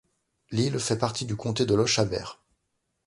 [0.49, 2.25] L'île fait partie du comté de Lochaber.